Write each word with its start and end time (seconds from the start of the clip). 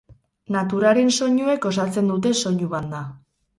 Naturaren 0.55 1.11
soinuek 1.17 1.69
osatzen 1.73 2.11
dute 2.15 2.35
soinu 2.43 2.73
banda. 2.75 3.07